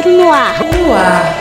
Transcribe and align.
Teatro 0.00 0.12
no 0.16 0.32
ar. 0.32 0.58
No 0.64 0.92
ar. 0.94 1.34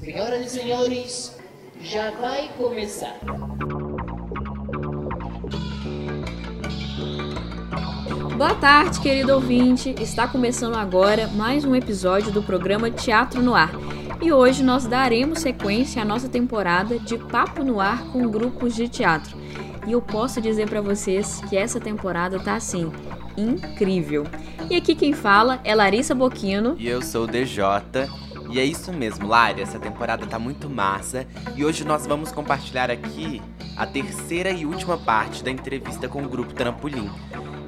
Senhoras 0.00 0.46
e 0.46 0.50
senhores, 0.50 1.36
já 1.80 2.12
vai 2.12 2.48
começar. 2.56 3.16
Boa 8.36 8.54
tarde, 8.54 9.00
querido 9.00 9.34
ouvinte. 9.34 9.96
Está 10.00 10.28
começando 10.28 10.76
agora 10.76 11.26
mais 11.28 11.64
um 11.64 11.74
episódio 11.74 12.30
do 12.30 12.42
programa 12.42 12.88
Teatro 12.88 13.42
no 13.42 13.54
Ar. 13.54 13.72
E 14.22 14.32
hoje 14.32 14.62
nós 14.62 14.86
daremos 14.86 15.40
sequência 15.40 16.02
à 16.02 16.04
nossa 16.04 16.28
temporada 16.28 17.00
de 17.00 17.18
Papo 17.18 17.64
no 17.64 17.80
Ar 17.80 18.04
com 18.12 18.28
grupos 18.28 18.76
de 18.76 18.88
teatro. 18.88 19.36
E 19.88 19.92
eu 19.92 20.02
posso 20.02 20.38
dizer 20.38 20.68
para 20.68 20.82
vocês 20.82 21.40
que 21.48 21.56
essa 21.56 21.80
temporada 21.80 22.38
tá 22.38 22.56
assim, 22.56 22.92
incrível. 23.40 24.26
E 24.70 24.76
aqui 24.76 24.94
quem 24.94 25.12
fala 25.12 25.60
é 25.64 25.74
Larissa 25.74 26.14
Boquino. 26.14 26.74
E 26.78 26.88
eu 26.88 27.00
sou 27.00 27.24
o 27.24 27.26
DJ. 27.26 27.64
E 28.50 28.58
é 28.58 28.64
isso 28.64 28.92
mesmo, 28.92 29.28
Lari, 29.28 29.60
essa 29.60 29.78
temporada 29.78 30.26
tá 30.26 30.38
muito 30.38 30.70
massa 30.70 31.26
e 31.54 31.66
hoje 31.66 31.84
nós 31.84 32.06
vamos 32.06 32.32
compartilhar 32.32 32.90
aqui 32.90 33.42
a 33.76 33.86
terceira 33.86 34.50
e 34.50 34.64
última 34.64 34.96
parte 34.96 35.44
da 35.44 35.50
entrevista 35.50 36.08
com 36.08 36.22
o 36.22 36.28
grupo 36.28 36.54
Trampolim. 36.54 37.10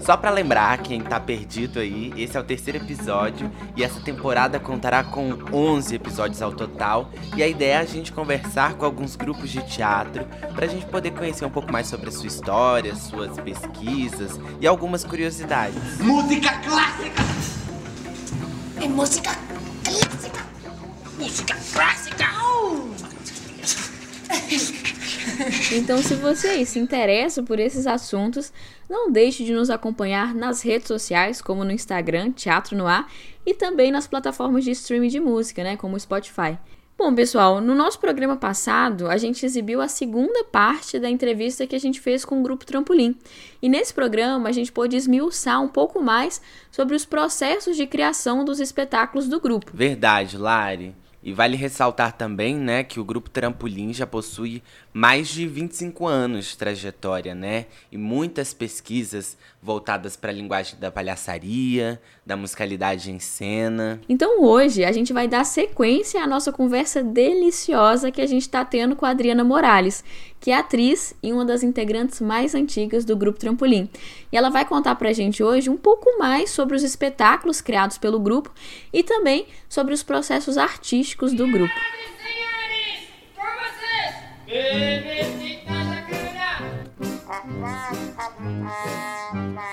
Só 0.00 0.16
para 0.16 0.30
lembrar 0.30 0.78
quem 0.78 1.00
tá 1.00 1.20
perdido 1.20 1.78
aí, 1.78 2.12
esse 2.16 2.36
é 2.36 2.40
o 2.40 2.42
terceiro 2.42 2.78
episódio 2.78 3.50
e 3.76 3.84
essa 3.84 4.00
temporada 4.00 4.58
contará 4.58 5.04
com 5.04 5.38
11 5.52 5.94
episódios 5.94 6.40
ao 6.40 6.52
total. 6.52 7.10
E 7.36 7.42
a 7.42 7.46
ideia 7.46 7.74
é 7.74 7.76
a 7.78 7.84
gente 7.84 8.10
conversar 8.10 8.74
com 8.74 8.84
alguns 8.84 9.14
grupos 9.14 9.50
de 9.50 9.62
teatro 9.62 10.26
pra 10.54 10.66
gente 10.66 10.86
poder 10.86 11.10
conhecer 11.10 11.44
um 11.44 11.50
pouco 11.50 11.70
mais 11.70 11.86
sobre 11.86 12.08
a 12.08 12.12
sua 12.12 12.26
história, 12.26 12.96
suas 12.96 13.38
pesquisas 13.38 14.40
e 14.60 14.66
algumas 14.66 15.04
curiosidades. 15.04 15.98
Música 15.98 16.50
clássica! 16.58 17.22
É 18.82 18.88
música 18.88 19.30
clássica! 19.84 20.46
Música 21.18 21.56
clássica! 21.72 21.99
Então, 25.72 26.02
se 26.02 26.14
você 26.16 26.64
se 26.66 26.80
interessa 26.80 27.44
por 27.44 27.60
esses 27.60 27.86
assuntos, 27.86 28.52
não 28.88 29.10
deixe 29.10 29.44
de 29.44 29.52
nos 29.52 29.70
acompanhar 29.70 30.34
nas 30.34 30.62
redes 30.62 30.88
sociais, 30.88 31.40
como 31.40 31.64
no 31.64 31.70
Instagram, 31.70 32.32
Teatro 32.32 32.76
no 32.76 32.88
Ar, 32.88 33.08
e 33.46 33.54
também 33.54 33.92
nas 33.92 34.08
plataformas 34.08 34.64
de 34.64 34.72
streaming 34.72 35.06
de 35.06 35.20
música, 35.20 35.62
né, 35.62 35.76
como 35.76 35.94
o 35.94 36.00
Spotify. 36.00 36.58
Bom, 36.98 37.14
pessoal, 37.14 37.60
no 37.60 37.74
nosso 37.74 38.00
programa 38.00 38.36
passado, 38.36 39.08
a 39.08 39.16
gente 39.16 39.46
exibiu 39.46 39.80
a 39.80 39.86
segunda 39.86 40.42
parte 40.44 40.98
da 40.98 41.08
entrevista 41.08 41.66
que 41.66 41.76
a 41.76 41.80
gente 41.80 42.00
fez 42.00 42.24
com 42.24 42.40
o 42.40 42.42
grupo 42.42 42.66
Trampolim. 42.66 43.16
E 43.62 43.68
nesse 43.68 43.94
programa, 43.94 44.48
a 44.48 44.52
gente 44.52 44.72
pôde 44.72 44.96
esmiuçar 44.96 45.62
um 45.62 45.68
pouco 45.68 46.02
mais 46.02 46.42
sobre 46.70 46.96
os 46.96 47.04
processos 47.04 47.76
de 47.76 47.86
criação 47.86 48.44
dos 48.44 48.58
espetáculos 48.58 49.28
do 49.28 49.40
grupo. 49.40 49.70
Verdade, 49.72 50.36
Lari. 50.36 50.94
E 51.22 51.34
vale 51.34 51.54
ressaltar 51.54 52.12
também, 52.12 52.56
né, 52.56 52.82
que 52.82 52.98
o 52.98 53.04
grupo 53.04 53.28
Trampolim 53.28 53.92
já 53.92 54.06
possui 54.06 54.62
mais 54.92 55.28
de 55.28 55.46
25 55.46 56.06
anos 56.06 56.46
de 56.46 56.56
trajetória, 56.56 57.34
né? 57.34 57.66
E 57.90 57.96
muitas 57.96 58.52
pesquisas 58.52 59.36
voltadas 59.62 60.16
para 60.16 60.30
a 60.30 60.34
linguagem 60.34 60.78
da 60.80 60.90
palhaçaria, 60.90 62.00
da 62.26 62.36
musicalidade 62.36 63.10
em 63.10 63.18
cena. 63.18 64.00
Então 64.08 64.42
hoje 64.42 64.84
a 64.84 64.92
gente 64.92 65.12
vai 65.12 65.28
dar 65.28 65.44
sequência 65.44 66.22
à 66.22 66.26
nossa 66.26 66.52
conversa 66.52 67.02
deliciosa 67.02 68.10
que 68.10 68.20
a 68.20 68.26
gente 68.26 68.42
está 68.42 68.64
tendo 68.64 68.96
com 68.96 69.06
a 69.06 69.10
Adriana 69.10 69.44
Morales, 69.44 70.02
que 70.40 70.50
é 70.50 70.56
atriz 70.56 71.14
e 71.22 71.32
uma 71.32 71.44
das 71.44 71.62
integrantes 71.62 72.20
mais 72.20 72.54
antigas 72.54 73.04
do 73.04 73.16
grupo 73.16 73.38
Trampolim. 73.38 73.88
E 74.32 74.36
ela 74.36 74.48
vai 74.48 74.64
contar 74.64 74.94
pra 74.96 75.12
gente 75.12 75.42
hoje 75.42 75.70
um 75.70 75.76
pouco 75.76 76.18
mais 76.18 76.50
sobre 76.50 76.74
os 76.74 76.82
espetáculos 76.82 77.60
criados 77.60 77.98
pelo 77.98 78.18
grupo 78.18 78.50
e 78.92 79.02
também 79.02 79.46
sobre 79.68 79.94
os 79.94 80.02
processos 80.02 80.58
artísticos 80.58 81.32
do 81.32 81.46
grupo. 81.46 81.74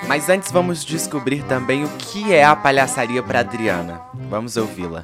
Mas 0.08 0.30
antes 0.30 0.52
vamos 0.52 0.86
descobrir 0.86 1.44
também 1.44 1.84
o 1.84 1.90
que 1.98 2.34
é 2.34 2.44
a 2.44 2.56
palhaçaria 2.56 3.22
para 3.22 3.42
Adriana. 3.42 4.02
Vamos 4.30 4.56
ouvi-la. 4.56 5.04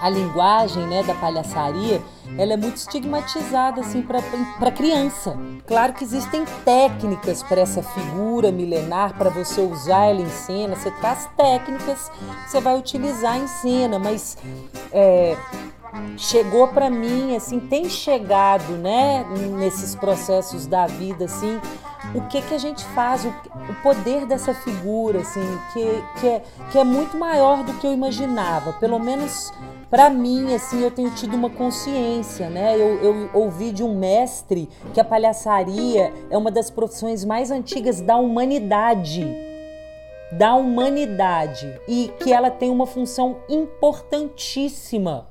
A 0.00 0.08
linguagem, 0.10 0.86
né, 0.86 1.02
da 1.02 1.14
palhaçaria, 1.14 2.02
ela 2.36 2.54
é 2.54 2.56
muito 2.56 2.76
estigmatizada 2.76 3.80
assim 3.80 4.02
para 4.02 4.70
criança. 4.70 5.36
Claro 5.66 5.92
que 5.92 6.02
existem 6.04 6.44
técnicas 6.64 7.42
para 7.42 7.60
essa 7.60 7.82
figura 7.82 8.50
milenar 8.50 9.16
para 9.16 9.30
você 9.30 9.60
usar 9.60 10.06
ela 10.06 10.20
em 10.20 10.28
cena. 10.28 10.76
Você 10.76 10.90
traz 10.92 11.28
técnicas 11.36 12.10
que 12.44 12.50
você 12.50 12.60
vai 12.60 12.76
utilizar 12.76 13.38
em 13.38 13.46
cena, 13.46 13.98
mas 13.98 14.36
é, 14.92 15.36
chegou 16.16 16.68
para 16.68 16.88
mim, 16.90 17.36
assim, 17.36 17.60
tem 17.60 17.88
chegado, 17.88 18.72
né, 18.74 19.24
nesses 19.58 19.94
processos 19.94 20.66
da 20.66 20.86
vida, 20.86 21.26
assim, 21.26 21.60
o 22.14 22.22
que 22.22 22.42
que 22.42 22.54
a 22.54 22.58
gente 22.58 22.84
faz, 22.86 23.24
o, 23.24 23.28
o 23.28 23.74
poder 23.82 24.26
dessa 24.26 24.54
figura, 24.54 25.20
assim, 25.20 25.58
que, 25.72 26.20
que, 26.20 26.28
é, 26.28 26.42
que 26.70 26.78
é 26.78 26.84
muito 26.84 27.16
maior 27.16 27.62
do 27.62 27.74
que 27.74 27.86
eu 27.86 27.92
imaginava, 27.92 28.72
pelo 28.74 28.98
menos 28.98 29.52
para 29.88 30.08
mim, 30.08 30.54
assim, 30.54 30.82
eu 30.82 30.90
tenho 30.90 31.10
tido 31.10 31.36
uma 31.36 31.50
consciência, 31.50 32.48
né? 32.48 32.74
Eu, 32.76 33.02
eu 33.02 33.30
ouvi 33.34 33.70
de 33.70 33.84
um 33.84 33.94
mestre 33.94 34.66
que 34.94 34.98
a 34.98 35.04
palhaçaria 35.04 36.10
é 36.30 36.38
uma 36.38 36.50
das 36.50 36.70
profissões 36.70 37.26
mais 37.26 37.50
antigas 37.50 38.00
da 38.00 38.16
humanidade. 38.16 39.22
Da 40.32 40.54
humanidade. 40.54 41.78
E 41.86 42.10
que 42.20 42.32
ela 42.32 42.50
tem 42.50 42.70
uma 42.70 42.86
função 42.86 43.36
importantíssima 43.50 45.26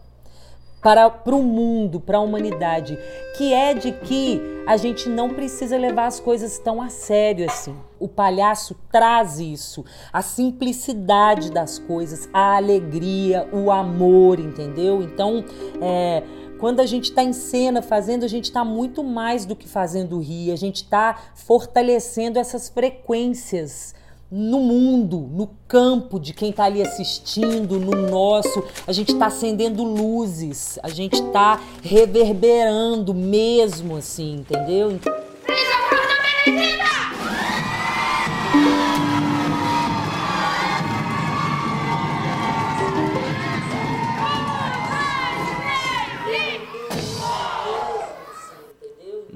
para, 0.81 1.09
para 1.09 1.35
o 1.35 1.43
mundo, 1.43 1.99
para 1.99 2.17
a 2.17 2.21
humanidade, 2.21 2.97
que 3.37 3.53
é 3.53 3.73
de 3.73 3.91
que 3.91 4.41
a 4.65 4.77
gente 4.77 5.07
não 5.07 5.29
precisa 5.29 5.77
levar 5.77 6.07
as 6.07 6.19
coisas 6.19 6.57
tão 6.57 6.81
a 6.81 6.89
sério 6.89 7.45
assim. 7.45 7.75
O 7.99 8.07
palhaço 8.07 8.75
traz 8.91 9.39
isso, 9.39 9.85
a 10.11 10.21
simplicidade 10.21 11.51
das 11.51 11.77
coisas, 11.77 12.27
a 12.33 12.55
alegria, 12.55 13.47
o 13.53 13.69
amor, 13.69 14.39
entendeu? 14.39 15.03
Então, 15.03 15.45
é, 15.79 16.23
quando 16.59 16.79
a 16.79 16.85
gente 16.85 17.05
está 17.05 17.23
em 17.23 17.33
cena 17.33 17.81
fazendo, 17.81 18.23
a 18.23 18.27
gente 18.27 18.45
está 18.45 18.63
muito 18.65 19.03
mais 19.03 19.45
do 19.45 19.55
que 19.55 19.67
fazendo 19.67 20.19
rir, 20.19 20.51
a 20.51 20.55
gente 20.55 20.77
está 20.77 21.15
fortalecendo 21.35 22.39
essas 22.39 22.69
frequências 22.69 23.93
no 24.31 24.61
mundo, 24.61 25.29
no 25.29 25.49
campo 25.67 26.17
de 26.17 26.33
quem 26.33 26.51
está 26.51 26.63
ali 26.63 26.81
assistindo, 26.81 27.77
no 27.77 28.09
nosso. 28.09 28.63
A 28.87 28.93
gente 28.93 29.11
está 29.11 29.25
acendendo 29.25 29.83
luzes, 29.83 30.79
a 30.81 30.87
gente 30.87 31.15
está 31.15 31.59
reverberando 31.83 33.13
mesmo, 33.13 33.97
assim, 33.97 34.35
entendeu? 34.35 34.97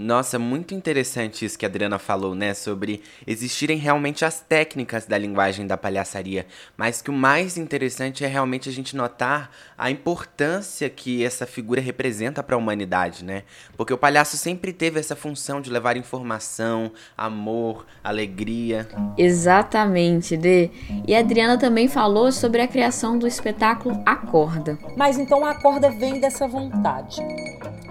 Nossa, 0.05 0.37
muito 0.37 0.75
interessante 0.75 1.45
isso 1.45 1.57
que 1.57 1.65
a 1.65 1.67
Adriana 1.67 1.97
falou, 1.97 2.35
né? 2.35 2.53
Sobre 2.53 3.01
existirem 3.25 3.75
realmente 3.75 4.23
as 4.23 4.39
técnicas 4.39 5.07
da 5.07 5.17
linguagem 5.17 5.65
da 5.65 5.75
palhaçaria. 5.75 6.45
Mas 6.77 7.01
que 7.01 7.09
o 7.09 7.13
mais 7.13 7.57
interessante 7.57 8.23
é 8.23 8.27
realmente 8.27 8.69
a 8.69 8.71
gente 8.71 8.95
notar 8.95 9.49
a 9.75 9.89
importância 9.89 10.87
que 10.91 11.25
essa 11.25 11.47
figura 11.47 11.81
representa 11.81 12.43
para 12.43 12.55
a 12.55 12.59
humanidade, 12.59 13.25
né? 13.25 13.41
Porque 13.75 13.91
o 13.91 13.97
palhaço 13.97 14.37
sempre 14.37 14.71
teve 14.71 14.99
essa 14.99 15.15
função 15.15 15.59
de 15.59 15.71
levar 15.71 15.97
informação, 15.97 16.91
amor, 17.17 17.83
alegria. 18.03 18.87
Exatamente, 19.17 20.37
Dê. 20.37 20.69
E 21.07 21.15
a 21.15 21.19
Adriana 21.19 21.57
também 21.57 21.87
falou 21.87 22.31
sobre 22.31 22.61
a 22.61 22.67
criação 22.67 23.17
do 23.17 23.25
espetáculo 23.25 23.99
Acorda. 24.05 24.77
Mas 24.95 25.17
então 25.17 25.43
a 25.43 25.49
Acorda 25.49 25.89
vem 25.89 26.19
dessa 26.19 26.47
vontade 26.47 27.23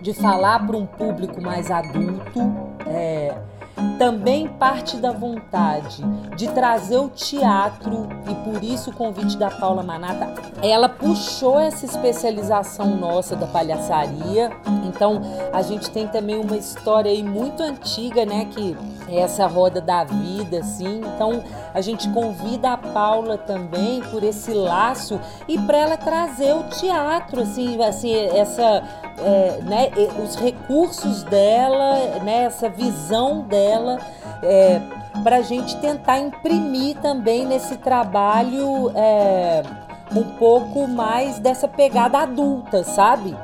de 0.04 0.12
falar 0.12 0.66
para 0.66 0.76
um 0.76 0.84
público 0.84 1.40
mais 1.40 1.70
adulto, 1.70 2.38
é, 2.86 3.34
também 3.98 4.46
parte 4.46 4.98
da 4.98 5.10
vontade 5.10 6.04
de 6.36 6.46
trazer 6.48 6.98
o 6.98 7.08
teatro 7.08 8.06
e 8.28 8.34
por 8.44 8.62
isso 8.62 8.90
o 8.90 8.92
convite 8.92 9.38
da 9.38 9.50
Paula 9.50 9.82
Manata, 9.82 10.34
ela 10.62 10.90
puxou 10.90 11.58
essa 11.58 11.86
especialização 11.86 12.98
nossa 12.98 13.34
da 13.34 13.46
palhaçaria. 13.46 14.52
Então 14.86 15.22
a 15.50 15.62
gente 15.62 15.90
tem 15.90 16.06
também 16.06 16.38
uma 16.38 16.56
história 16.58 17.10
aí 17.10 17.22
muito 17.22 17.62
antiga, 17.62 18.26
né, 18.26 18.44
que 18.44 18.76
essa 19.18 19.46
roda 19.46 19.80
da 19.80 20.04
vida 20.04 20.58
assim. 20.58 21.00
Então 21.14 21.42
a 21.72 21.80
gente 21.80 22.08
convida 22.10 22.72
a 22.72 22.76
Paula 22.76 23.38
também 23.38 24.00
por 24.10 24.22
esse 24.22 24.52
laço 24.52 25.20
e 25.48 25.58
para 25.58 25.78
ela 25.78 25.96
trazer 25.96 26.54
o 26.54 26.64
teatro 26.64 27.42
assim, 27.42 27.82
assim 27.82 28.14
essa 28.14 28.82
é, 29.18 29.58
né, 29.62 29.90
os 30.22 30.36
recursos 30.36 31.22
dela, 31.24 32.18
né, 32.22 32.44
essa 32.44 32.68
visão 32.68 33.42
dela 33.42 33.98
é, 34.42 34.80
para 35.22 35.36
a 35.36 35.42
gente 35.42 35.76
tentar 35.76 36.18
imprimir 36.18 36.96
também 36.98 37.46
nesse 37.46 37.76
trabalho 37.76 38.90
é, 38.94 39.62
um 40.14 40.24
pouco 40.36 40.86
mais 40.86 41.38
dessa 41.38 41.66
pegada 41.66 42.18
adulta, 42.18 42.84
sabe? 42.84 43.36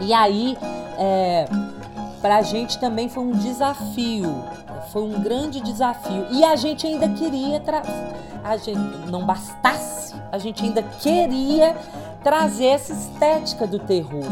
E 0.00 0.12
aí, 0.12 0.56
é, 0.98 1.46
para 2.20 2.36
a 2.36 2.42
gente 2.42 2.78
também 2.78 3.08
foi 3.08 3.22
um 3.22 3.32
desafio, 3.32 4.44
foi 4.92 5.02
um 5.02 5.20
grande 5.20 5.60
desafio. 5.60 6.26
E 6.30 6.44
a 6.44 6.56
gente 6.56 6.86
ainda 6.86 7.08
queria, 7.08 7.62
a 8.44 8.56
gente 8.56 8.78
não 9.10 9.24
bastasse, 9.24 10.14
a 10.30 10.38
gente 10.38 10.64
ainda 10.64 10.82
queria 10.82 11.76
trazer 12.22 12.66
essa 12.66 12.92
estética 12.92 13.66
do 13.66 13.78
terror. 13.78 14.24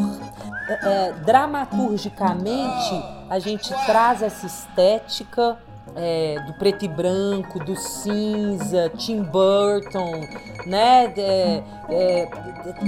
É, 0.69 0.73
é, 0.83 1.13
dramaturgicamente, 1.25 3.05
a 3.31 3.39
gente 3.39 3.73
traz 3.87 4.21
essa 4.21 4.47
estética 4.47 5.57
é, 5.95 6.41
do 6.47 6.53
preto 6.55 6.85
e 6.85 6.89
branco, 6.89 7.59
do 7.65 7.77
cinza, 7.77 8.91
Tim 8.97 9.23
Burton, 9.23 10.21
né? 10.67 11.13
É, 11.17 11.63
é, 11.89 12.29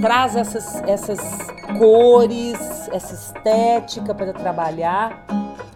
traz 0.00 0.34
essas, 0.34 0.82
essas 0.82 1.20
cores, 1.78 2.88
essa 2.92 3.14
estética 3.14 4.14
para 4.14 4.32
trabalhar. 4.32 5.24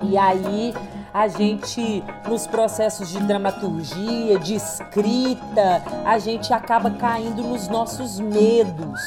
E 0.02 0.18
aí 0.18 0.74
a 1.12 1.29
gente, 1.29 2.03
nos 2.26 2.47
processos 2.47 3.11
de 3.11 3.20
dramaturgia, 3.20 4.38
de 4.38 4.55
escrita, 4.55 5.82
a 6.05 6.19
gente 6.19 6.53
acaba 6.53 6.91
caindo 6.91 7.43
nos 7.43 7.69
nossos 7.69 8.19
medos. 8.19 9.00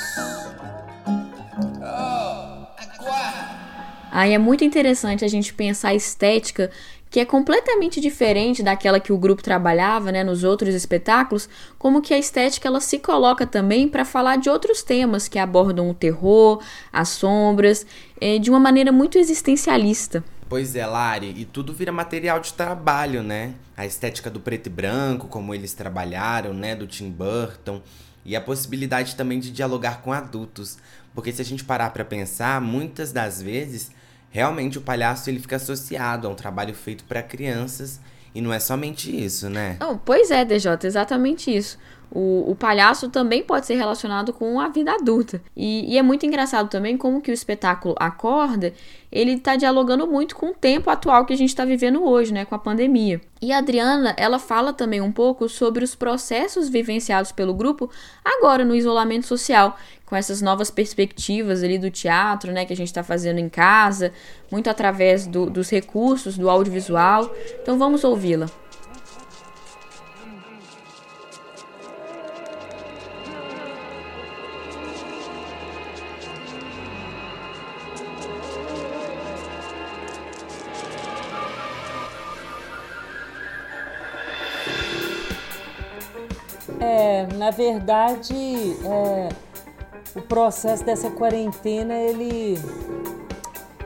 Aí 4.11 4.33
é 4.33 4.37
muito 4.37 4.63
interessante 4.63 5.25
a 5.25 5.27
gente 5.27 5.53
pensar 5.53 5.89
a 5.89 5.95
estética 5.95 6.71
que 7.09 7.19
é 7.19 7.25
completamente 7.25 8.01
diferente 8.01 8.61
daquela 8.61 8.99
que 8.99 9.13
o 9.13 9.17
grupo 9.17 9.41
trabalhava, 9.41 10.11
né, 10.11 10.23
nos 10.23 10.43
outros 10.43 10.75
espetáculos, 10.75 11.47
como 11.77 12.01
que 12.01 12.13
a 12.13 12.17
estética 12.17 12.67
ela 12.67 12.81
se 12.81 12.99
coloca 12.99 13.47
também 13.47 13.87
para 13.87 14.03
falar 14.03 14.37
de 14.37 14.49
outros 14.49 14.83
temas 14.83 15.27
que 15.27 15.39
abordam 15.39 15.89
o 15.89 15.93
terror, 15.93 16.61
as 16.91 17.09
sombras, 17.09 17.85
é, 18.19 18.37
de 18.37 18.49
uma 18.49 18.59
maneira 18.59 18.91
muito 18.91 19.17
existencialista. 19.17 20.23
Pois 20.47 20.75
é, 20.75 20.85
Lari, 20.85 21.33
e 21.35 21.43
tudo 21.43 21.73
vira 21.73 21.91
material 21.91 22.39
de 22.39 22.53
trabalho, 22.53 23.23
né? 23.23 23.55
A 23.75 23.85
estética 23.85 24.29
do 24.29 24.39
preto 24.39 24.67
e 24.67 24.69
branco, 24.69 25.27
como 25.27 25.55
eles 25.55 25.73
trabalharam, 25.73 26.53
né, 26.53 26.75
do 26.75 26.85
Tim 26.85 27.09
Burton, 27.09 27.81
e 28.23 28.35
a 28.35 28.41
possibilidade 28.41 29.15
também 29.15 29.39
de 29.39 29.51
dialogar 29.51 30.01
com 30.01 30.11
adultos, 30.11 30.77
porque 31.13 31.31
se 31.31 31.41
a 31.41 31.45
gente 31.45 31.63
parar 31.63 31.91
para 31.91 32.03
pensar, 32.03 32.59
muitas 32.59 33.11
das 33.11 33.41
vezes 33.41 33.91
realmente 34.29 34.77
o 34.77 34.81
palhaço 34.81 35.29
ele 35.29 35.39
fica 35.39 35.55
associado 35.55 36.27
a 36.27 36.29
um 36.29 36.35
trabalho 36.35 36.73
feito 36.73 37.05
para 37.05 37.23
crianças 37.23 38.01
e 38.33 38.41
não 38.41 38.51
é 38.51 38.59
somente 38.59 39.15
isso, 39.15 39.49
né? 39.49 39.77
Não, 39.79 39.97
pois 39.97 40.29
é, 40.29 40.43
DJ, 40.43 40.71
exatamente 40.83 41.55
isso. 41.55 41.77
O, 42.11 42.51
o, 42.51 42.55
palhaço 42.55 43.09
também 43.09 43.43
pode 43.43 43.65
ser 43.65 43.75
relacionado 43.75 44.31
com 44.31 44.59
a 44.59 44.69
vida 44.69 44.93
adulta. 44.93 45.41
E, 45.55 45.93
e, 45.93 45.97
é 45.97 46.01
muito 46.01 46.25
engraçado 46.25 46.69
também 46.69 46.97
como 46.97 47.21
que 47.21 47.31
o 47.31 47.33
espetáculo 47.33 47.95
Acorda, 47.99 48.73
ele 49.11 49.33
está 49.33 49.55
dialogando 49.55 50.07
muito 50.07 50.35
com 50.35 50.47
o 50.47 50.53
tempo 50.53 50.89
atual 50.89 51.25
que 51.25 51.33
a 51.33 51.37
gente 51.37 51.49
está 51.49 51.65
vivendo 51.65 52.03
hoje, 52.03 52.33
né, 52.33 52.45
com 52.45 52.55
a 52.55 52.59
pandemia. 52.59 53.19
E 53.41 53.51
a 53.51 53.57
Adriana, 53.57 54.13
ela 54.17 54.39
fala 54.39 54.73
também 54.73 55.01
um 55.01 55.11
pouco 55.11 55.49
sobre 55.49 55.83
os 55.83 55.95
processos 55.95 56.69
vivenciados 56.69 57.31
pelo 57.31 57.53
grupo 57.53 57.89
agora 58.23 58.63
no 58.63 58.75
isolamento 58.75 59.27
social, 59.27 59.77
com 60.05 60.15
essas 60.15 60.41
novas 60.41 60.69
perspectivas 60.69 61.63
ali 61.63 61.77
do 61.77 61.89
teatro, 61.89 62.51
né, 62.51 62.65
que 62.65 62.73
a 62.73 62.77
gente 62.77 62.87
está 62.87 63.03
fazendo 63.03 63.39
em 63.39 63.49
casa, 63.49 64.13
muito 64.51 64.69
através 64.69 65.25
do, 65.25 65.49
dos 65.49 65.69
recursos 65.69 66.37
do 66.37 66.49
audiovisual. 66.49 67.33
Então 67.61 67.77
vamos 67.77 68.03
ouvi-la. 68.03 68.49
Na 87.45 87.51
verdade, 87.51 88.33
é, 88.33 89.29
o 90.15 90.21
processo 90.23 90.83
dessa 90.83 91.11
quarentena, 91.11 91.93
ele, 91.93 92.57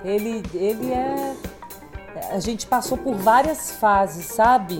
ele, 0.01 0.41
ele 0.53 0.93
é. 0.93 1.35
A 2.31 2.39
gente 2.39 2.65
passou 2.65 2.97
por 2.97 3.15
várias 3.15 3.71
fases, 3.71 4.27
sabe? 4.27 4.79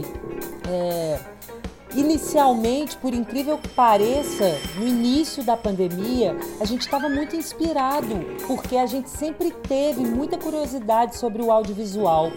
É, 0.66 1.20
inicialmente, 1.94 2.96
por 2.96 3.14
incrível 3.14 3.58
que 3.58 3.68
pareça, 3.68 4.58
no 4.78 4.88
início 4.88 5.44
da 5.44 5.58
pandemia, 5.58 6.38
a 6.62 6.64
gente 6.64 6.80
estava 6.80 7.10
muito 7.10 7.36
inspirado, 7.36 8.16
porque 8.48 8.78
a 8.78 8.86
gente 8.86 9.10
sempre 9.10 9.52
teve 9.52 10.06
muita 10.06 10.38
curiosidade 10.38 11.18
sobre 11.18 11.42
o 11.42 11.52
audiovisual. 11.52 12.32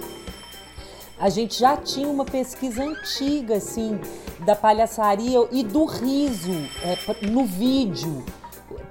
A 1.23 1.31
gente 1.31 1.59
já 1.59 1.77
tinha 1.77 2.09
uma 2.09 2.25
pesquisa 2.25 2.83
antiga, 2.83 3.55
assim, 3.57 3.99
da 4.45 4.57
palhaçaria 4.57 5.39
e 5.53 5.63
do 5.63 5.85
riso 5.85 6.51
é, 6.83 7.27
no 7.27 7.45
vídeo 7.45 8.25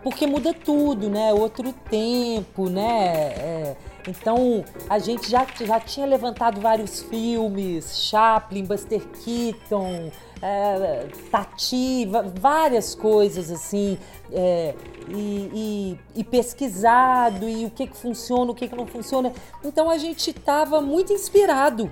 porque 0.04 0.25
muda 0.25 0.54
tudo, 0.54 1.10
né? 1.10 1.33
Outro 1.33 1.74
tempo, 1.89 2.69
né? 2.69 3.33
É, 3.38 3.75
então 4.07 4.63
a 4.89 4.98
gente 4.98 5.30
já, 5.30 5.45
já 5.63 5.80
tinha 5.80 6.06
levantado 6.06 6.60
vários 6.60 7.01
filmes, 7.01 8.00
Chaplin, 8.10 8.66
Buster 8.66 9.01
Keaton, 9.24 10.12
é, 10.42 11.07
Tati, 11.30 12.07
várias 12.39 12.95
coisas 12.95 13.51
assim, 13.51 13.98
é, 14.31 14.74
e, 15.10 15.98
e, 16.16 16.19
e, 16.22 16.24
pesquisado, 16.24 17.48
e 17.48 17.66
o 17.66 17.69
que, 17.69 17.86
que 17.88 17.98
funciona, 17.98 18.51
o 18.51 18.56
que, 18.56 18.68
que 18.68 18.75
não 18.75 18.88
funciona. 18.88 19.31
Então 19.63 19.89
a 19.89 19.98
gente 19.98 20.31
estava 20.31 20.81
muito 20.81 21.13
inspirado 21.13 21.92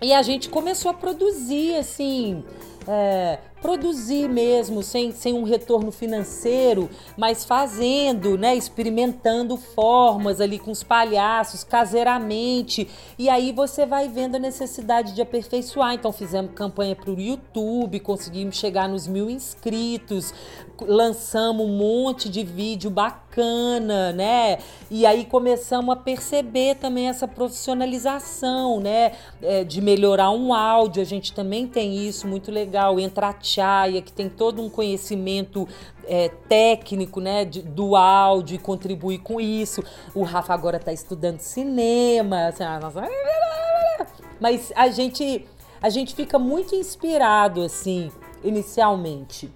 e 0.00 0.12
a 0.12 0.22
gente 0.22 0.48
começou 0.48 0.90
a 0.90 0.94
produzir 0.94 1.76
assim 1.76 2.44
é, 2.86 3.38
produzir 3.60 4.28
mesmo, 4.28 4.80
sem, 4.82 5.10
sem 5.10 5.32
um 5.32 5.42
retorno 5.42 5.90
financeiro, 5.90 6.88
mas 7.16 7.44
fazendo, 7.44 8.38
né, 8.38 8.54
experimentando 8.54 9.56
formas 9.56 10.40
ali 10.40 10.58
com 10.58 10.70
os 10.70 10.84
palhaços, 10.84 11.64
caseiramente. 11.64 12.88
E 13.18 13.28
aí 13.28 13.50
você 13.50 13.84
vai 13.84 14.08
vendo 14.08 14.36
a 14.36 14.38
necessidade 14.38 15.12
de 15.14 15.20
aperfeiçoar. 15.20 15.94
Então 15.94 16.12
fizemos 16.12 16.52
campanha 16.54 16.94
para 16.94 17.10
o 17.10 17.20
YouTube, 17.20 17.98
conseguimos 18.00 18.56
chegar 18.56 18.88
nos 18.88 19.08
mil 19.08 19.28
inscritos, 19.28 20.32
lançamos 20.80 21.66
um 21.66 21.76
monte 21.76 22.28
de 22.28 22.44
vídeo 22.44 22.90
bacana, 22.90 24.12
né? 24.12 24.58
E 24.90 25.04
aí 25.04 25.24
começamos 25.24 25.92
a 25.92 25.96
perceber 25.96 26.76
também 26.76 27.08
essa 27.08 27.26
profissionalização, 27.26 28.78
né? 28.78 29.12
É, 29.42 29.64
de 29.64 29.80
melhorar 29.80 30.30
um 30.30 30.54
áudio, 30.54 31.02
a 31.02 31.04
gente 31.04 31.32
também 31.32 31.66
tem 31.66 32.06
isso 32.06 32.28
muito 32.28 32.52
legal. 32.52 32.75
Entra 32.98 33.28
a 33.28 33.34
Chaya, 33.40 34.00
que 34.02 34.12
tem 34.12 34.28
todo 34.28 34.62
um 34.62 34.68
conhecimento 34.68 35.66
é, 36.04 36.28
técnico, 36.48 37.20
né? 37.20 37.44
De, 37.44 37.62
do 37.62 37.96
áudio 37.96 38.54
e 38.54 38.58
contribui 38.58 39.18
com 39.18 39.40
isso. 39.40 39.82
O 40.14 40.22
Rafa 40.22 40.54
agora 40.54 40.76
está 40.76 40.92
estudando 40.92 41.40
cinema. 41.40 42.46
Assim, 42.46 42.64
mas 44.40 44.72
a 44.76 44.88
gente, 44.88 45.46
a 45.80 45.88
gente 45.88 46.14
fica 46.14 46.38
muito 46.38 46.74
inspirado, 46.74 47.62
assim, 47.62 48.10
inicialmente. 48.42 49.52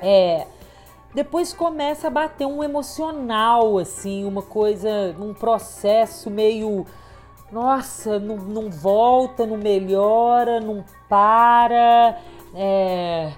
É, 0.00 0.46
depois 1.16 1.50
começa 1.50 2.08
a 2.08 2.10
bater 2.10 2.46
um 2.46 2.62
emocional, 2.62 3.78
assim, 3.78 4.26
uma 4.26 4.42
coisa, 4.42 5.16
um 5.18 5.32
processo 5.32 6.30
meio. 6.30 6.84
Nossa, 7.50 8.18
não, 8.18 8.36
não 8.36 8.70
volta, 8.70 9.46
não 9.46 9.56
melhora, 9.56 10.60
não 10.60 10.84
para, 11.08 12.18
é, 12.56 13.32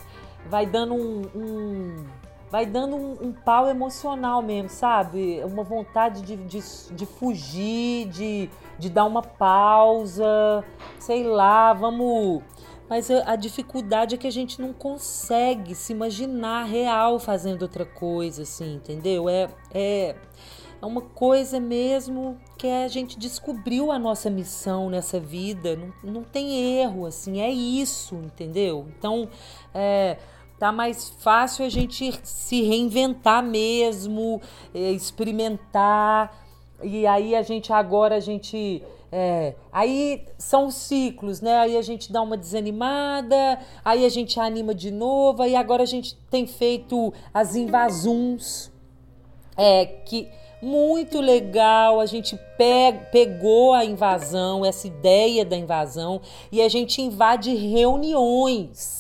vai 0.49 0.65
dando 0.65 0.95
um, 0.95 1.23
um 1.35 2.07
vai 2.51 2.65
dando 2.65 2.97
um, 2.97 3.29
um, 3.29 3.33
pau 3.33 3.69
emocional 3.69 4.41
mesmo, 4.41 4.71
sabe? 4.71 5.43
Uma 5.45 5.63
vontade 5.63 6.23
de, 6.23 6.37
de, 6.37 6.61
de 6.93 7.05
fugir, 7.05 8.09
de, 8.09 8.49
de 8.79 8.89
dar 8.89 9.05
uma 9.05 9.21
pausa, 9.21 10.65
sei 10.99 11.25
lá, 11.25 11.75
vamos 11.75 12.43
mas 12.89 13.11
a 13.11 13.37
dificuldade 13.37 14.15
é 14.15 14.19
que 14.19 14.27
a 14.27 14.33
gente 14.33 14.61
não 14.63 14.73
consegue 14.73 15.75
se 15.75 15.93
imaginar 15.93 16.65
real 16.65 17.19
fazendo 17.19 17.63
outra 17.63 17.85
coisa, 17.85 18.43
assim, 18.43 18.77
entendeu? 18.77 19.29
É, 19.29 19.47
é, 19.75 20.17
é 20.81 20.87
uma 20.87 21.01
coisa 21.01 21.59
mesmo 21.59 22.39
que 22.57 22.67
a 22.67 22.89
gente 22.89 23.19
descobriu 23.19 23.91
a 23.91 23.99
nossa 23.99 24.31
missão 24.31 24.89
nessa 24.89 25.19
vida, 25.19 25.77
não, 25.77 26.13
não 26.13 26.23
tem 26.23 26.79
erro, 26.81 27.07
assim, 27.07 27.41
é 27.41 27.51
isso, 27.51 28.15
entendeu? 28.17 28.87
Então, 28.97 29.29
é, 29.75 30.19
tá 30.59 30.71
mais 30.73 31.11
fácil 31.19 31.65
a 31.65 31.69
gente 31.69 32.19
se 32.23 32.63
reinventar 32.63 33.43
mesmo, 33.43 34.41
é, 34.75 34.93
experimentar, 34.93 36.37
e 36.83 37.07
aí 37.07 37.35
a 37.35 37.43
gente 37.43 37.73
agora 37.73 38.17
a 38.17 38.21
gente 38.21 38.83
É, 39.11 39.55
aí 39.73 40.27
são 40.37 40.71
ciclos, 40.71 41.41
né? 41.41 41.61
Aí 41.61 41.79
a 41.79 41.83
gente 41.83 42.13
dá 42.13 42.21
uma 42.21 42.37
desanimada, 42.37 43.59
aí 43.83 44.05
a 44.05 44.09
gente 44.11 44.39
anima 44.39 44.75
de 44.75 44.91
novo, 44.91 45.43
aí 45.43 45.57
agora 45.57 45.83
a 45.83 45.87
gente 45.87 46.15
tem 46.31 46.47
feito 46.47 47.11
as 47.33 47.57
invasões, 47.57 48.71
é, 49.57 49.87
que 49.87 50.29
muito 50.61 51.21
legal, 51.21 52.01
a 52.01 52.07
gente 52.07 52.37
pe 52.57 52.93
pegou 53.13 53.75
a 53.75 53.85
invasão, 53.85 54.65
essa 54.65 54.87
ideia 54.87 55.45
da 55.45 55.57
invasão, 55.57 56.21
e 56.51 56.61
a 56.61 56.69
gente 56.69 57.01
invade 57.01 57.55
reuniões. 57.55 58.99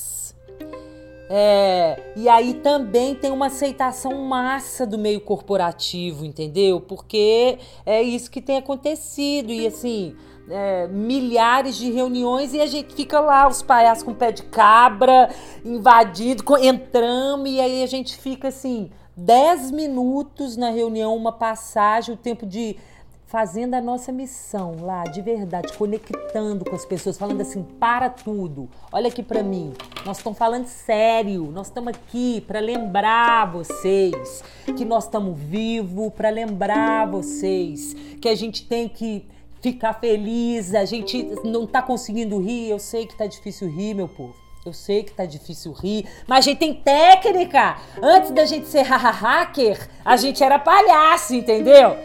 É, 1.30 2.00
e 2.16 2.26
aí 2.26 2.54
também 2.54 3.14
tem 3.14 3.30
uma 3.30 3.46
aceitação 3.46 4.14
massa 4.22 4.86
do 4.86 4.96
meio 4.96 5.20
corporativo, 5.20 6.24
entendeu? 6.24 6.80
Porque 6.80 7.58
é 7.84 8.02
isso 8.02 8.30
que 8.30 8.40
tem 8.40 8.56
acontecido. 8.56 9.52
E 9.52 9.66
assim, 9.66 10.16
é, 10.50 10.86
milhares 10.88 11.76
de 11.76 11.90
reuniões 11.90 12.54
e 12.54 12.60
a 12.60 12.66
gente 12.66 12.94
fica 12.94 13.20
lá, 13.20 13.46
os 13.46 13.62
palhaços 13.62 14.02
com 14.02 14.14
pé 14.14 14.32
de 14.32 14.42
cabra, 14.44 15.28
invadido, 15.64 16.42
entramos, 16.60 17.50
e 17.50 17.60
aí 17.60 17.82
a 17.82 17.86
gente 17.86 18.16
fica 18.16 18.48
assim, 18.48 18.90
10 19.18 19.72
minutos 19.72 20.56
na 20.56 20.70
reunião, 20.70 21.16
uma 21.16 21.32
passagem, 21.32 22.14
o 22.14 22.16
tempo 22.16 22.46
de 22.46 22.76
fazendo 23.26 23.74
a 23.74 23.80
nossa 23.80 24.12
missão 24.12 24.76
lá, 24.80 25.02
de 25.04 25.20
verdade, 25.20 25.76
conectando 25.76 26.64
com 26.64 26.74
as 26.74 26.86
pessoas, 26.86 27.18
falando 27.18 27.40
assim, 27.40 27.62
para 27.62 28.08
tudo. 28.08 28.70
Olha 28.92 29.08
aqui 29.08 29.22
para 29.22 29.42
mim. 29.42 29.74
Nós 30.06 30.18
estamos 30.18 30.38
falando 30.38 30.66
sério. 30.66 31.50
Nós 31.50 31.66
estamos 31.66 31.92
aqui 31.94 32.40
para 32.46 32.60
lembrar 32.60 33.52
vocês 33.52 34.42
que 34.64 34.84
nós 34.84 35.04
estamos 35.04 35.38
vivos, 35.38 36.12
para 36.14 36.30
lembrar 36.30 37.06
vocês 37.10 37.94
que 38.22 38.28
a 38.28 38.36
gente 38.36 38.66
tem 38.66 38.88
que 38.88 39.26
ficar 39.60 39.94
feliz, 39.94 40.74
a 40.74 40.84
gente 40.84 41.24
não 41.44 41.64
está 41.64 41.82
conseguindo 41.82 42.38
rir. 42.38 42.70
Eu 42.70 42.78
sei 42.78 43.04
que 43.04 43.12
está 43.12 43.26
difícil 43.26 43.68
rir, 43.68 43.94
meu 43.94 44.08
povo. 44.08 44.47
Eu 44.68 44.74
sei 44.74 45.02
que 45.02 45.12
tá 45.12 45.24
difícil 45.24 45.72
rir, 45.72 46.06
mas 46.26 46.40
a 46.40 46.50
gente 46.50 46.58
tem 46.58 46.74
técnica. 46.74 47.78
Antes 48.02 48.30
da 48.32 48.44
gente 48.44 48.68
ser 48.68 48.82
hacker, 48.82 49.88
a 50.04 50.14
gente 50.14 50.44
era 50.44 50.58
palhaço, 50.58 51.34
entendeu? 51.34 51.96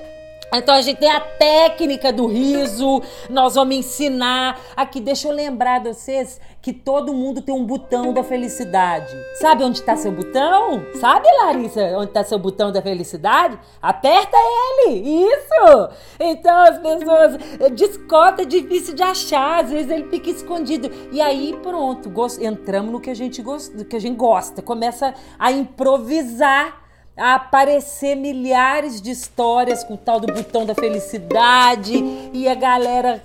Então 0.55 0.75
a 0.75 0.81
gente 0.81 0.99
tem 0.99 1.09
a 1.09 1.19
técnica 1.19 2.13
do 2.13 2.27
riso, 2.27 3.01
nós 3.27 3.55
vamos 3.55 3.75
ensinar. 3.75 4.59
Aqui, 4.75 5.01
deixa 5.01 5.27
eu 5.27 5.31
lembrar 5.31 5.79
de 5.79 5.89
vocês 5.89 6.39
que 6.61 6.71
todo 6.71 7.11
mundo 7.11 7.41
tem 7.41 7.53
um 7.53 7.65
botão 7.65 8.13
da 8.13 8.23
felicidade. 8.23 9.11
Sabe 9.35 9.63
onde 9.63 9.79
está 9.79 9.95
seu 9.95 10.11
botão? 10.11 10.85
Sabe, 11.01 11.27
Larissa, 11.41 11.81
onde 11.97 12.09
está 12.09 12.23
seu 12.23 12.37
botão 12.37 12.71
da 12.71 12.81
felicidade? 12.83 13.59
Aperta 13.81 14.37
ele! 14.37 15.25
Isso! 15.25 15.89
Então 16.19 16.55
as 16.61 16.77
pessoas 16.77 17.37
descotam, 17.71 18.45
é 18.45 18.47
difícil 18.47 18.93
de 18.93 19.01
achar, 19.01 19.63
às 19.63 19.71
vezes 19.71 19.89
ele 19.89 20.07
fica 20.09 20.29
escondido. 20.29 20.89
E 21.11 21.19
aí 21.19 21.57
pronto, 21.63 22.11
entramos 22.39 22.91
no 22.91 23.01
que 23.01 23.09
a 23.09 23.15
gente 23.15 23.41
gosta, 23.41 23.83
que 23.83 23.95
a 23.95 23.99
gente 23.99 24.15
gosta, 24.15 24.61
começa 24.61 25.15
a 25.39 25.51
improvisar 25.51 26.82
a 27.15 27.35
aparecer 27.35 28.15
milhares 28.15 29.01
de 29.01 29.11
histórias 29.11 29.83
com 29.83 29.93
o 29.93 29.97
tal 29.97 30.19
do 30.19 30.33
botão 30.33 30.65
da 30.65 30.73
felicidade 30.73 31.93
e 32.33 32.47
a 32.47 32.55
galera 32.55 33.21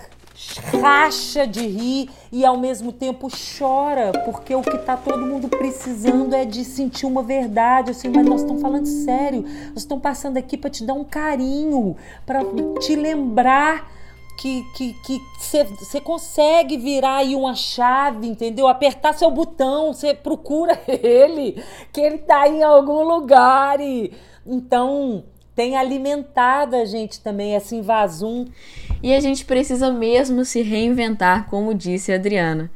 racha 0.81 1.47
de 1.47 1.67
rir 1.67 2.11
e 2.31 2.45
ao 2.45 2.57
mesmo 2.57 2.93
tempo 2.93 3.29
chora, 3.29 4.13
porque 4.25 4.55
o 4.55 4.63
que 4.63 4.79
tá 4.79 4.97
todo 4.97 5.27
mundo 5.27 5.49
precisando 5.49 6.33
é 6.35 6.45
de 6.45 6.65
sentir 6.65 7.07
uma 7.07 7.23
verdade, 7.23 7.91
assim, 7.91 8.09
mas 8.09 8.25
nós 8.25 8.41
estamos 8.43 8.63
falando 8.63 8.87
sério, 8.87 9.43
nós 9.43 9.79
estamos 9.79 10.03
passando 10.03 10.37
aqui 10.37 10.57
para 10.57 10.71
te 10.71 10.85
dar 10.85 10.95
um 10.95 11.05
carinho, 11.05 11.97
para 12.25 12.41
te 12.81 12.95
lembrar 12.95 13.98
que 14.39 14.65
você 15.37 15.65
que, 15.65 15.87
que 15.91 16.01
consegue 16.01 16.77
virar 16.79 17.17
aí 17.17 17.35
uma 17.35 17.55
chave, 17.55 18.29
entendeu? 18.29 18.69
Apertar 18.69 19.13
seu 19.13 19.31
botão, 19.31 19.93
você 19.93 20.15
procura 20.15 20.81
ele, 20.87 21.63
que 21.93 22.01
ele 22.01 22.19
tá 22.19 22.49
em 22.49 22.63
algum 22.63 23.03
lugar. 23.03 23.81
E, 23.81 24.13
então, 24.47 25.25
tem 25.55 25.77
alimentado 25.77 26.77
a 26.77 26.85
gente 26.85 27.21
também 27.21 27.57
essa 27.57 27.75
invasão. 27.75 28.47
E 29.03 29.13
a 29.13 29.21
gente 29.21 29.45
precisa 29.45 29.93
mesmo 29.93 30.45
se 30.45 30.63
reinventar, 30.63 31.49
como 31.51 31.75
disse 31.75 32.13
a 32.13 32.15
Adriana. 32.15 32.71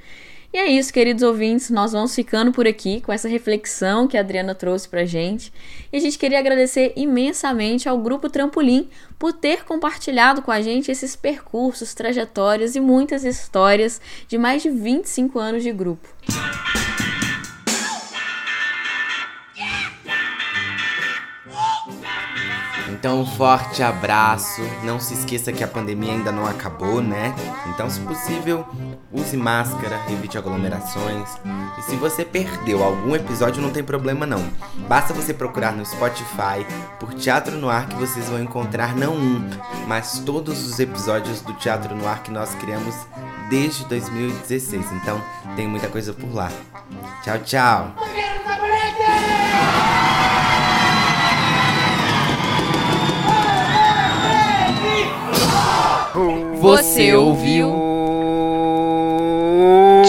E 0.52 0.58
é 0.58 0.70
isso, 0.70 0.92
queridos 0.92 1.22
ouvintes, 1.22 1.70
nós 1.70 1.92
vamos 1.92 2.14
ficando 2.14 2.52
por 2.52 2.66
aqui 2.66 3.00
com 3.00 3.10
essa 3.10 3.26
reflexão 3.26 4.06
que 4.06 4.18
a 4.18 4.20
Adriana 4.20 4.54
trouxe 4.54 4.86
pra 4.86 5.06
gente. 5.06 5.50
E 5.90 5.96
a 5.96 6.00
gente 6.00 6.18
queria 6.18 6.38
agradecer 6.38 6.92
imensamente 6.94 7.88
ao 7.88 7.96
Grupo 7.96 8.28
Trampolim 8.28 8.90
por 9.18 9.32
ter 9.32 9.64
compartilhado 9.64 10.42
com 10.42 10.50
a 10.50 10.60
gente 10.60 10.90
esses 10.90 11.16
percursos, 11.16 11.94
trajetórias 11.94 12.76
e 12.76 12.80
muitas 12.80 13.24
histórias 13.24 13.98
de 14.28 14.36
mais 14.36 14.62
de 14.62 14.68
25 14.68 15.38
anos 15.38 15.62
de 15.62 15.72
grupo. 15.72 16.06
Então, 23.02 23.20
um 23.20 23.26
forte 23.26 23.82
abraço. 23.82 24.62
Não 24.84 25.00
se 25.00 25.14
esqueça 25.14 25.52
que 25.52 25.64
a 25.64 25.66
pandemia 25.66 26.12
ainda 26.12 26.30
não 26.30 26.46
acabou, 26.46 27.02
né? 27.02 27.34
Então, 27.66 27.90
se 27.90 27.98
possível, 27.98 28.64
use 29.10 29.36
máscara, 29.36 30.00
evite 30.08 30.38
aglomerações. 30.38 31.28
E 31.80 31.82
se 31.82 31.96
você 31.96 32.24
perdeu 32.24 32.80
algum 32.80 33.16
episódio, 33.16 33.60
não 33.60 33.70
tem 33.72 33.82
problema 33.82 34.24
não. 34.24 34.48
Basta 34.86 35.12
você 35.12 35.34
procurar 35.34 35.72
no 35.72 35.84
Spotify 35.84 36.64
por 37.00 37.12
Teatro 37.14 37.56
no 37.56 37.68
Ar 37.68 37.88
que 37.88 37.96
vocês 37.96 38.28
vão 38.28 38.40
encontrar 38.40 38.94
não 38.94 39.14
um, 39.14 39.50
mas 39.88 40.20
todos 40.20 40.64
os 40.64 40.78
episódios 40.78 41.40
do 41.40 41.54
Teatro 41.54 41.96
no 41.96 42.06
Ar 42.06 42.22
que 42.22 42.30
nós 42.30 42.54
criamos 42.54 42.94
desde 43.50 43.84
2016. 43.86 44.92
Então, 44.92 45.20
tem 45.56 45.66
muita 45.66 45.88
coisa 45.88 46.12
por 46.12 46.32
lá. 46.32 46.52
Tchau, 47.24 47.38
tchau. 47.40 47.94
Você 56.62 57.12
ouviu? 57.12 57.74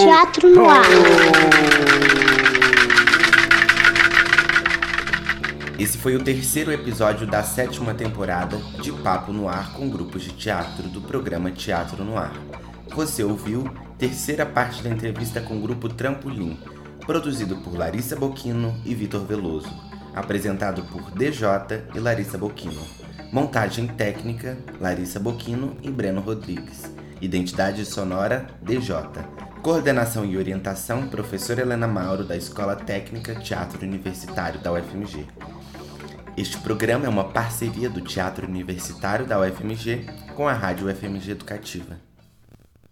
Teatro 0.00 0.48
no 0.54 0.70
ar. 0.70 0.86
Esse 5.76 5.98
foi 5.98 6.14
o 6.14 6.22
terceiro 6.22 6.70
episódio 6.70 7.26
da 7.26 7.42
sétima 7.42 7.92
temporada 7.92 8.56
de 8.80 8.92
Papo 8.92 9.32
no 9.32 9.48
Ar 9.48 9.72
com 9.72 9.90
grupos 9.90 10.22
de 10.22 10.30
teatro 10.30 10.84
do 10.84 11.00
programa 11.00 11.50
Teatro 11.50 12.04
no 12.04 12.16
Ar. 12.16 12.32
Você 12.94 13.24
ouviu 13.24 13.68
terceira 13.98 14.46
parte 14.46 14.80
da 14.80 14.90
entrevista 14.90 15.40
com 15.40 15.56
o 15.56 15.60
grupo 15.60 15.88
Trampolim, 15.88 16.56
produzido 17.04 17.56
por 17.56 17.76
Larissa 17.76 18.14
Boquino 18.14 18.80
e 18.84 18.94
Vitor 18.94 19.24
Veloso, 19.26 19.74
apresentado 20.14 20.84
por 20.84 21.10
DJ 21.10 21.48
e 21.96 21.98
Larissa 21.98 22.38
Boquino. 22.38 23.03
Montagem 23.34 23.88
técnica: 23.88 24.56
Larissa 24.80 25.18
Boquino 25.18 25.76
e 25.82 25.90
Breno 25.90 26.20
Rodrigues. 26.20 26.84
Identidade 27.20 27.84
sonora: 27.84 28.46
DJ. 28.62 28.94
Coordenação 29.60 30.24
e 30.24 30.36
orientação: 30.36 31.08
Professora 31.08 31.62
Helena 31.62 31.88
Mauro, 31.88 32.22
da 32.22 32.36
Escola 32.36 32.76
Técnica 32.76 33.34
Teatro 33.34 33.84
Universitário 33.84 34.60
da 34.60 34.72
UFMG. 34.72 35.26
Este 36.36 36.58
programa 36.58 37.06
é 37.06 37.08
uma 37.08 37.24
parceria 37.24 37.90
do 37.90 38.00
Teatro 38.00 38.46
Universitário 38.46 39.26
da 39.26 39.40
UFMG 39.40 40.06
com 40.36 40.46
a 40.46 40.52
Rádio 40.52 40.86
UFMG 40.86 41.32
Educativa. 41.32 42.13